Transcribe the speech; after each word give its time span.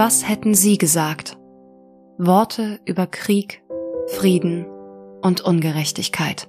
Was 0.00 0.28
hätten 0.28 0.54
Sie 0.54 0.78
gesagt? 0.78 1.36
Worte 2.18 2.78
über 2.84 3.08
Krieg, 3.08 3.64
Frieden 4.06 4.64
und 5.22 5.40
Ungerechtigkeit. 5.40 6.48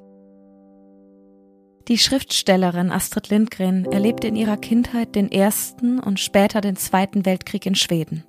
Die 1.87 1.97
Schriftstellerin 1.97 2.91
Astrid 2.91 3.29
Lindgren 3.29 3.85
erlebte 3.85 4.27
in 4.27 4.35
ihrer 4.35 4.57
Kindheit 4.57 5.15
den 5.15 5.31
Ersten 5.31 5.99
und 5.99 6.19
später 6.19 6.61
den 6.61 6.75
Zweiten 6.75 7.25
Weltkrieg 7.25 7.65
in 7.65 7.73
Schweden. 7.73 8.23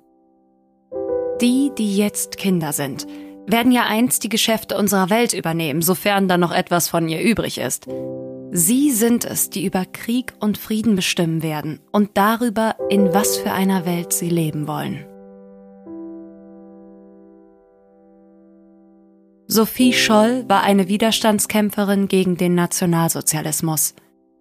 Die, 1.39 1.69
die 1.77 1.95
jetzt 1.95 2.37
Kinder 2.37 2.73
sind, 2.73 3.05
werden 3.45 3.71
ja 3.71 3.83
einst 3.83 4.23
die 4.23 4.29
Geschäfte 4.29 4.75
unserer 4.75 5.11
Welt 5.11 5.33
übernehmen, 5.33 5.83
sofern 5.83 6.29
da 6.29 6.39
noch 6.39 6.51
etwas 6.51 6.89
von 6.89 7.07
ihr 7.07 7.21
übrig 7.21 7.59
ist. 7.59 7.87
Sie 8.49 8.89
sind 8.89 9.25
es, 9.25 9.51
die 9.51 9.65
über 9.65 9.85
Krieg 9.85 10.33
und 10.39 10.57
Frieden 10.57 10.95
bestimmen 10.95 11.43
werden 11.43 11.79
und 11.91 12.09
darüber, 12.15 12.75
in 12.89 13.13
was 13.13 13.37
für 13.37 13.51
einer 13.51 13.85
Welt 13.85 14.13
sie 14.13 14.29
leben 14.29 14.67
wollen. 14.67 15.05
Sophie 19.53 19.91
Scholl 19.91 20.45
war 20.47 20.63
eine 20.63 20.87
Widerstandskämpferin 20.87 22.07
gegen 22.07 22.37
den 22.37 22.55
Nationalsozialismus. 22.55 23.95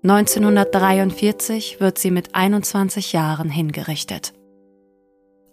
1943 0.04 1.80
wird 1.80 1.98
sie 1.98 2.12
mit 2.12 2.36
21 2.36 3.12
Jahren 3.12 3.50
hingerichtet. 3.50 4.32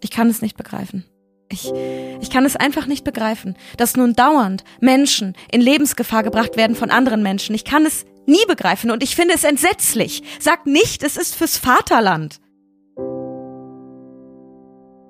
Ich 0.00 0.12
kann 0.12 0.30
es 0.30 0.42
nicht 0.42 0.56
begreifen. 0.56 1.06
Ich, 1.48 1.72
ich 2.20 2.30
kann 2.30 2.44
es 2.44 2.54
einfach 2.54 2.86
nicht 2.86 3.02
begreifen, 3.02 3.56
dass 3.76 3.96
nun 3.96 4.14
dauernd 4.14 4.62
Menschen 4.80 5.34
in 5.50 5.60
Lebensgefahr 5.60 6.22
gebracht 6.22 6.56
werden 6.56 6.76
von 6.76 6.92
anderen 6.92 7.24
Menschen. 7.24 7.56
Ich 7.56 7.64
kann 7.64 7.84
es 7.84 8.04
nie 8.26 8.46
begreifen 8.46 8.92
und 8.92 9.02
ich 9.02 9.16
finde 9.16 9.34
es 9.34 9.42
entsetzlich. 9.42 10.22
Sag 10.38 10.66
nicht, 10.66 11.02
es 11.02 11.16
ist 11.16 11.34
fürs 11.34 11.56
Vaterland. 11.56 12.38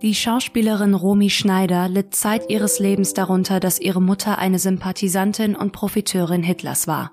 Die 0.00 0.14
Schauspielerin 0.14 0.94
Romy 0.94 1.28
Schneider 1.28 1.88
litt 1.88 2.14
Zeit 2.14 2.48
ihres 2.48 2.78
Lebens 2.78 3.14
darunter, 3.14 3.58
dass 3.58 3.80
ihre 3.80 4.00
Mutter 4.00 4.38
eine 4.38 4.60
Sympathisantin 4.60 5.56
und 5.56 5.72
Profiteurin 5.72 6.44
Hitlers 6.44 6.86
war. 6.86 7.10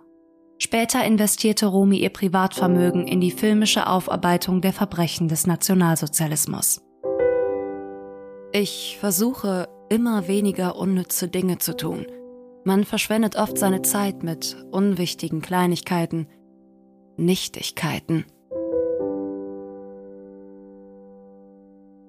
Später 0.59 1.03
investierte 1.03 1.65
Romy 1.65 1.97
ihr 1.97 2.11
Privatvermögen 2.11 3.07
in 3.07 3.21
die 3.21 3.31
filmische 3.31 3.87
Aufarbeitung 3.87 4.61
der 4.61 4.71
Verbrechen 4.71 5.27
des 5.27 5.47
Nationalsozialismus. 5.47 6.83
Ich 8.51 8.97
versuche 8.99 9.67
immer 9.89 10.27
weniger 10.27 10.75
unnütze 10.75 11.27
Dinge 11.27 11.57
zu 11.57 11.75
tun. 11.75 12.05
Man 12.65 12.83
verschwendet 12.83 13.35
oft 13.35 13.57
seine 13.57 13.81
Zeit 13.81 14.21
mit 14.21 14.63
unwichtigen 14.71 15.41
Kleinigkeiten, 15.41 16.27
Nichtigkeiten. 17.17 18.25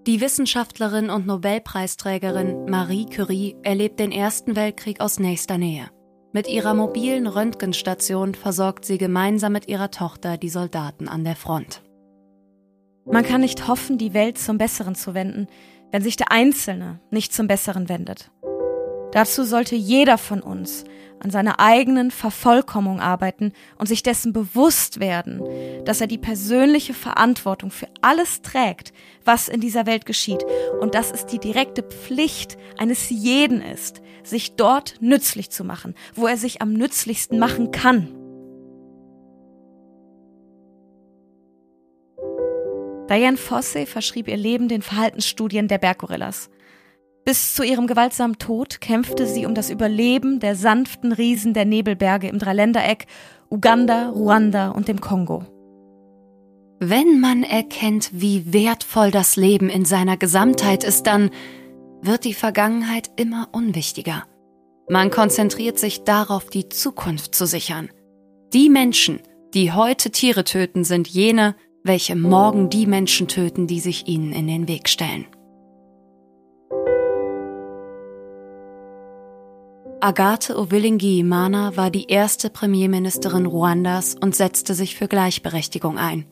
Die 0.07 0.21
Wissenschaftlerin 0.21 1.11
und 1.11 1.27
Nobelpreisträgerin 1.27 2.67
Marie 2.67 3.07
Curie 3.07 3.57
erlebt 3.65 3.99
den 3.99 4.13
Ersten 4.13 4.55
Weltkrieg 4.55 5.01
aus 5.01 5.19
nächster 5.19 5.59
Nähe. 5.59 5.91
Mit 6.33 6.47
ihrer 6.47 6.75
mobilen 6.75 7.27
Röntgenstation 7.27 8.37
versorgt 8.37 8.85
sie 8.85 8.99
gemeinsam 8.99 9.53
mit 9.53 9.67
ihrer 9.67 9.91
Tochter 9.91 10.37
die 10.37 10.49
Soldaten 10.49 11.09
an 11.09 11.25
der 11.25 11.35
Front. 11.35 11.83
Man 13.05 13.25
kann 13.25 13.41
nicht 13.41 13.67
hoffen, 13.67 13.99
die 13.99 14.15
Welt 14.15 14.39
zum 14.39 14.59
Besseren 14.59 14.95
zu 14.95 15.13
wenden, 15.15 15.49
wenn 15.91 16.03
sich 16.03 16.15
der 16.15 16.31
Einzelne 16.31 17.01
nicht 17.11 17.33
zum 17.33 17.49
Besseren 17.49 17.89
wendet. 17.89 18.31
Dazu 19.17 19.45
sollte 19.45 19.77
jeder 19.77 20.19
von 20.19 20.43
uns 20.43 20.85
an 21.21 21.31
seiner 21.31 21.59
eigenen 21.59 22.11
Vervollkommung 22.11 23.01
arbeiten 23.01 23.55
und 23.79 23.87
sich 23.87 24.03
dessen 24.03 24.35
bewusst 24.35 25.01
werden, 25.01 25.43
dass 25.87 26.03
er 26.03 26.07
die 26.07 26.19
persönliche 26.19 26.93
Verantwortung 26.93 27.71
für 27.71 27.89
alles 28.03 28.43
trägt, 28.43 28.93
was 29.25 29.49
in 29.49 29.63
dieser 29.63 29.87
Welt 29.87 30.05
geschieht 30.05 30.45
und 30.83 30.95
dass 30.95 31.13
es 31.13 31.25
die 31.25 31.39
direkte 31.39 31.83
Pflicht 31.83 32.59
eines 32.77 33.09
jeden 33.09 33.63
ist, 33.63 34.03
sich 34.23 34.55
dort 34.57 34.97
nützlich 35.01 35.49
zu 35.49 35.65
machen, 35.65 35.95
wo 36.15 36.27
er 36.27 36.37
sich 36.37 36.61
am 36.61 36.75
nützlichsten 36.75 37.39
machen 37.39 37.71
kann. 37.71 38.09
Diane 43.09 43.39
Fossey 43.39 43.87
verschrieb 43.87 44.29
ihr 44.29 44.37
Leben 44.37 44.69
den 44.69 44.83
Verhaltensstudien 44.83 45.69
der 45.69 45.79
Berggorillas. 45.79 46.51
Bis 47.27 47.57
zu 47.57 47.65
ihrem 47.65 47.89
gewaltsamen 47.89 48.39
Tod 48.39 48.81
kämpfte 48.81 49.27
sie 49.27 49.47
um 49.47 49.55
das 49.55 49.69
Überleben 49.69 50.39
der 50.39 50.55
sanften 50.55 51.11
Riesen 51.11 51.55
der 51.55 51.65
Nebelberge 51.65 52.29
im 52.29 52.39
Dreiländereck 52.39 53.07
Uganda, 53.51 54.11
Ruanda 54.11 54.71
und 54.71 54.87
dem 54.87 55.01
Kongo. 55.01 55.45
Wenn 56.79 57.19
man 57.19 57.43
erkennt, 57.43 58.11
wie 58.13 58.53
wertvoll 58.53 59.11
das 59.11 59.35
Leben 59.35 59.69
in 59.69 59.85
seiner 59.85 60.17
Gesamtheit 60.17 60.85
ist, 60.85 61.09
dann 61.09 61.31
wird 62.01 62.25
die 62.25 62.35
Vergangenheit 62.35 63.11
immer 63.17 63.49
unwichtiger. 63.51 64.23
Man 64.89 65.11
konzentriert 65.11 65.81
sich 65.81 66.05
darauf, 66.05 66.49
die 66.49 66.69
Zukunft 66.69 67.35
zu 67.35 67.45
sichern. 67.45 67.91
Die 68.53 68.71
Menschen, 68.71 69.19
die 69.53 69.73
heute 69.73 70.13
Tiere 70.13 70.45
töten, 70.45 70.85
sind 70.85 71.09
jene, 71.09 71.57
welche 71.83 72.15
morgen 72.15 72.71
die 72.71 72.87
Menschen 72.87 73.27
töten, 73.27 73.67
die 73.67 73.81
sich 73.81 74.07
ihnen 74.07 74.33
in 74.33 74.47
den 74.47 74.69
Weg 74.69 74.89
stellen. 74.89 75.27
Agathe 80.07 80.57
Owilingi-Imana 80.57 81.77
war 81.77 81.91
die 81.91 82.07
erste 82.07 82.49
Premierministerin 82.49 83.45
Ruandas 83.45 84.15
und 84.15 84.37
setzte 84.37 84.73
sich 84.73 84.95
für 84.95 85.09
Gleichberechtigung 85.09 85.99
ein. 85.99 86.27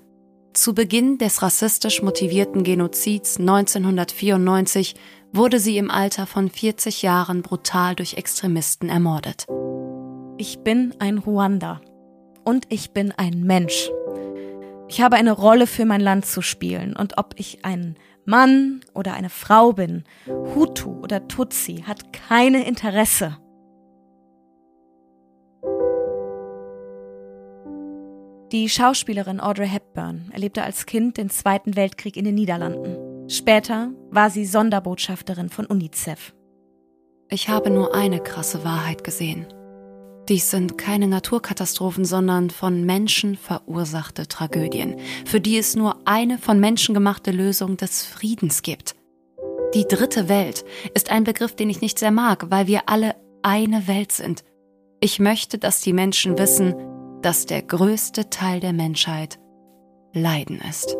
Zu 0.52 0.74
Beginn 0.74 1.18
des 1.18 1.42
rassistisch 1.42 2.00
motivierten 2.00 2.62
Genozids 2.62 3.40
1994 3.40 4.94
wurde 5.32 5.58
sie 5.58 5.76
im 5.76 5.90
Alter 5.90 6.28
von 6.28 6.50
40 6.50 7.02
Jahren 7.02 7.42
brutal 7.42 7.96
durch 7.96 8.14
Extremisten 8.14 8.88
ermordet. 8.88 9.46
Ich 10.38 10.60
bin 10.60 10.94
ein 11.00 11.18
Ruanda 11.18 11.80
und 12.44 12.66
ich 12.68 12.92
bin 12.92 13.10
ein 13.10 13.42
Mensch. 13.42 13.90
Ich 14.88 15.00
habe 15.00 15.16
eine 15.16 15.32
Rolle 15.32 15.66
für 15.66 15.84
mein 15.84 16.00
Land 16.00 16.26
zu 16.26 16.42
spielen 16.42 16.94
und 16.94 17.18
ob 17.18 17.34
ich 17.38 17.64
ein 17.64 17.96
Mann 18.24 18.82
oder 18.94 19.14
eine 19.14 19.30
Frau 19.30 19.72
bin, 19.72 20.04
Hutu 20.54 21.00
oder 21.02 21.26
Tutsi, 21.26 21.82
hat 21.84 22.12
keine 22.12 22.68
Interesse. 22.68 23.36
Die 28.52 28.68
Schauspielerin 28.68 29.40
Audrey 29.40 29.68
Hepburn 29.68 30.30
erlebte 30.32 30.62
als 30.62 30.86
Kind 30.86 31.16
den 31.16 31.30
Zweiten 31.30 31.76
Weltkrieg 31.76 32.16
in 32.16 32.24
den 32.24 32.34
Niederlanden. 32.34 33.28
Später 33.28 33.90
war 34.10 34.30
sie 34.30 34.44
Sonderbotschafterin 34.44 35.48
von 35.48 35.66
UNICEF. 35.66 36.34
Ich 37.30 37.48
habe 37.48 37.70
nur 37.70 37.94
eine 37.94 38.20
krasse 38.20 38.64
Wahrheit 38.64 39.02
gesehen. 39.02 39.46
Dies 40.28 40.50
sind 40.50 40.78
keine 40.78 41.08
Naturkatastrophen, 41.08 42.04
sondern 42.04 42.50
von 42.50 42.84
Menschen 42.84 43.36
verursachte 43.36 44.28
Tragödien, 44.28 44.96
für 45.24 45.40
die 45.40 45.58
es 45.58 45.74
nur 45.74 45.96
eine 46.06 46.38
von 46.38 46.60
Menschen 46.60 46.94
gemachte 46.94 47.30
Lösung 47.30 47.76
des 47.76 48.04
Friedens 48.04 48.62
gibt. 48.62 48.94
Die 49.74 49.86
dritte 49.88 50.28
Welt 50.28 50.64
ist 50.94 51.10
ein 51.10 51.24
Begriff, 51.24 51.56
den 51.56 51.68
ich 51.68 51.80
nicht 51.80 51.98
sehr 51.98 52.12
mag, 52.12 52.50
weil 52.50 52.66
wir 52.66 52.88
alle 52.88 53.16
eine 53.42 53.88
Welt 53.88 54.12
sind. 54.12 54.44
Ich 55.00 55.18
möchte, 55.18 55.58
dass 55.58 55.80
die 55.80 55.92
Menschen 55.92 56.38
wissen, 56.38 56.74
dass 57.24 57.46
der 57.46 57.62
größte 57.62 58.28
Teil 58.28 58.60
der 58.60 58.74
Menschheit 58.74 59.38
Leiden 60.12 60.60
ist. 60.60 60.94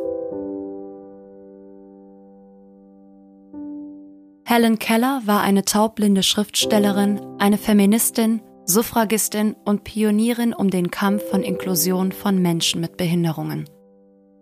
Helen 4.46 4.78
Keller 4.78 5.22
war 5.24 5.42
eine 5.42 5.64
taubblinde 5.64 6.22
Schriftstellerin, 6.22 7.20
eine 7.38 7.58
Feministin, 7.58 8.40
Suffragistin 8.64 9.54
und 9.64 9.84
Pionierin 9.84 10.54
um 10.54 10.70
den 10.70 10.90
Kampf 10.90 11.22
von 11.28 11.42
Inklusion 11.42 12.12
von 12.12 12.40
Menschen 12.40 12.80
mit 12.80 12.96
Behinderungen. 12.96 13.68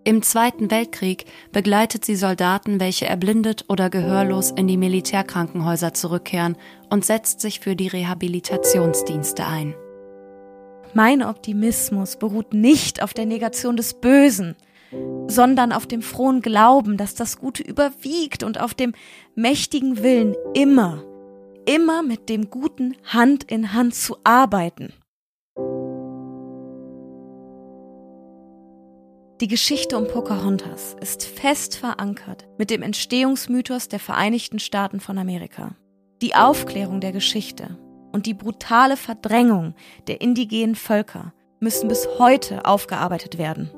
Im 0.05 0.23
Zweiten 0.23 0.71
Weltkrieg 0.71 1.25
begleitet 1.53 2.05
sie 2.05 2.17
Soldaten, 2.17 2.79
welche 2.79 3.07
erblindet 3.07 3.65
oder 3.69 3.91
gehörlos 3.91 4.51
in 4.51 4.69
die 4.69 4.77
Militärkrankenhäuser 4.77 5.95
zurückkehren 5.95 6.57
und 6.91 7.05
setzt 7.05 7.41
sich 7.41 7.61
für 7.61 7.75
die 7.75 7.89
Rehabilitationsdienste 7.89 9.47
ein. 9.47 9.75
Mein 10.95 11.23
Optimismus 11.23 12.17
beruht 12.17 12.53
nicht 12.53 13.03
auf 13.03 13.15
der 13.15 13.25
Negation 13.25 13.77
des 13.77 13.95
Bösen, 13.95 14.57
sondern 15.27 15.73
auf 15.73 15.87
dem 15.87 16.03
frohen 16.03 16.43
Glauben, 16.43 16.99
dass 16.99 17.15
das 17.15 17.39
Gute 17.39 17.63
überwiegt 17.63 18.43
und 18.43 18.61
auf 18.61 18.75
dem 18.75 18.93
mächtigen 19.35 20.03
Willen 20.03 20.35
immer, 20.53 21.03
immer 21.65 22.03
mit 22.03 22.29
dem 22.29 22.51
Guten 22.51 22.95
Hand 23.05 23.45
in 23.45 23.73
Hand 23.73 23.95
zu 23.95 24.19
arbeiten. 24.23 24.93
Die 29.41 29.49
Geschichte 29.49 29.97
um 29.99 30.07
Pocahontas 30.07 30.95
ist 31.01 31.25
fest 31.25 31.77
verankert 31.77 32.47
mit 32.59 32.71
dem 32.71 32.83
Entstehungsmythos 32.83 33.89
der 33.89 33.99
Vereinigten 33.99 34.59
Staaten 34.59 35.01
von 35.01 35.19
Amerika. 35.19 35.75
Die 36.21 36.37
Aufklärung 36.37 37.01
der 37.01 37.11
Geschichte 37.11 37.77
und 38.13 38.27
die 38.27 38.35
brutale 38.35 38.97
Verdrängung 38.97 39.75
der 40.07 40.21
indigenen 40.21 40.75
Völker 40.75 41.33
müssen 41.61 41.89
bis 41.89 42.09
heute 42.19 42.65
aufgearbeitet 42.67 43.39
werden. 43.39 43.71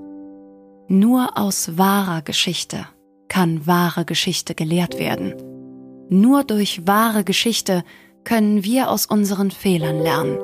Nur 0.89 1.39
aus 1.39 1.79
wahrer 1.79 2.23
Geschichte 2.23 2.87
kann 3.29 3.67
wahre 3.67 4.05
Geschichte 4.05 4.55
gelehrt 4.55 4.99
werden. 4.99 5.35
Nur 6.09 6.45
durch 6.45 6.87
wahre 6.87 7.25
Geschichte 7.25 7.85
können 8.25 8.65
wir 8.65 8.91
aus 8.91 9.07
unseren 9.07 9.51
Fehlern 9.51 9.99
lernen. 9.99 10.39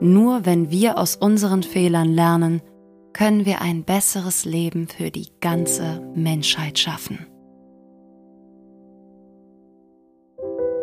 Nur 0.00 0.44
wenn 0.44 0.70
wir 0.70 0.98
aus 0.98 1.16
unseren 1.16 1.62
Fehlern 1.62 2.12
lernen, 2.12 2.62
können 3.12 3.46
wir 3.46 3.60
ein 3.60 3.84
besseres 3.84 4.44
Leben 4.44 4.88
für 4.88 5.10
die 5.10 5.28
ganze 5.40 6.00
Menschheit 6.14 6.78
schaffen. 6.78 7.26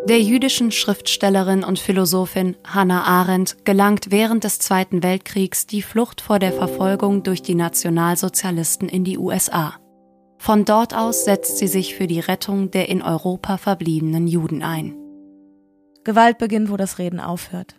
Der 0.08 0.20
jüdischen 0.20 0.72
Schriftstellerin 0.72 1.64
und 1.64 1.78
Philosophin 1.78 2.56
Hannah 2.66 3.04
Arendt 3.04 3.64
gelangt 3.66 4.10
während 4.10 4.44
des 4.44 4.58
Zweiten 4.58 5.04
Weltkriegs 5.04 5.68
die 5.68 5.84
Flucht 5.84 6.22
vor 6.22 6.40
der 6.40 6.52
Verfolgung 6.52 7.22
durch 7.22 7.44
die 7.44 7.54
Nationalsozialisten 7.54 8.90
in 8.90 9.04
die 9.04 9.20
USA. 9.20 9.76
Von 10.40 10.66
dort 10.66 10.96
aus 10.96 11.24
setzt 11.24 11.60
sie 11.60 11.68
sich 11.68 11.94
für 11.94 12.08
die 12.08 12.20
Rettung 12.20 12.72
der 12.72 12.90
in 12.90 13.04
Europa 13.04 13.58
verbliebenen 13.58 14.26
Juden 14.26 14.64
ein. 14.64 14.96
Gewalt 16.04 16.40
beginnt, 16.40 16.72
wo 16.72 16.78
das 16.78 16.98
Reden 16.98 17.20
aufhört. 17.20 17.76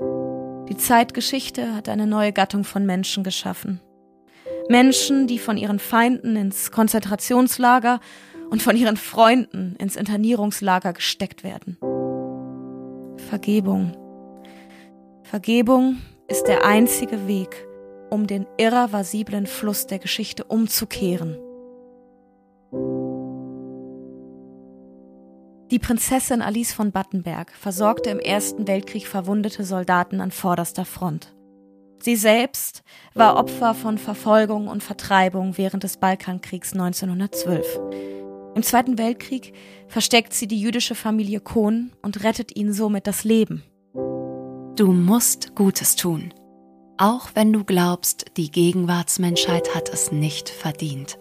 Die 0.69 0.77
Zeitgeschichte 0.77 1.75
hat 1.75 1.89
eine 1.89 2.07
neue 2.07 2.33
Gattung 2.33 2.63
von 2.63 2.87
Menschen 2.87 3.25
geschaffen. 3.25 3.81
Menschen, 4.69 5.27
die 5.27 5.41
von 5.41 5.57
ihren 5.57 5.81
Feinden 5.81 6.37
ins 6.37 6.71
Konzentrationslager 6.71 7.99
und 8.49 8.63
von 8.63 8.77
ihren 8.77 8.97
Freunden 8.97 9.75
ins 9.81 9.97
Internierungslager 9.97 10.93
gesteckt 10.93 11.43
werden. 11.43 11.79
Vergebung. 13.33 13.97
Vergebung 15.23 16.03
ist 16.29 16.45
der 16.49 16.67
einzige 16.67 17.27
Weg, 17.27 17.67
um 18.11 18.27
den 18.27 18.47
irreversiblen 18.59 19.47
Fluss 19.47 19.87
der 19.87 19.99
Geschichte 19.99 20.45
umzukehren. 20.45 21.39
Die 25.71 25.79
Prinzessin 25.79 26.43
Alice 26.43 26.75
von 26.75 26.93
Battenberg 26.93 27.51
versorgte 27.53 28.11
im 28.11 28.19
Ersten 28.19 28.69
Weltkrieg 28.69 29.07
verwundete 29.07 29.65
Soldaten 29.65 30.21
an 30.21 30.31
vorderster 30.31 30.85
Front. 30.85 31.35
Sie 32.01 32.17
selbst 32.17 32.83
war 33.15 33.39
Opfer 33.39 33.73
von 33.73 33.97
Verfolgung 33.97 34.69
und 34.69 34.83
Vertreibung 34.83 35.57
während 35.57 35.85
des 35.85 35.97
Balkankriegs 35.97 36.75
1912. 36.75 37.81
Im 38.55 38.63
Zweiten 38.63 38.99
Weltkrieg 38.99 39.55
versteckt 39.89 40.35
sie 40.35 40.47
die 40.47 40.61
jüdische 40.61 40.95
Familie 40.95 41.41
Kohn 41.41 41.93
und 42.03 42.23
rettet 42.23 42.55
ihnen 42.55 42.73
somit 42.73 43.07
das 43.07 43.25
Leben. 43.25 43.63
Du 44.77 44.93
musst 44.93 45.55
Gutes 45.55 45.97
tun, 45.97 46.35
auch 46.99 47.31
wenn 47.35 47.53
du 47.53 47.65
glaubst, 47.65 48.27
die 48.37 48.51
Gegenwartsmenschheit 48.51 49.75
hat 49.75 49.89
es 49.89 50.13
nicht 50.13 50.49
verdient. 50.49 51.19